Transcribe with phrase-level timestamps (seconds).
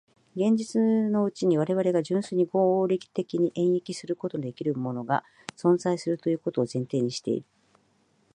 [0.35, 0.81] 現実
[1.11, 5.23] のうちに我々が純粋に合理的に演繹することのできぬものが
[5.55, 7.45] 存在するということを前提している。